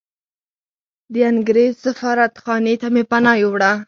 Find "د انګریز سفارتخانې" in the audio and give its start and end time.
1.13-2.75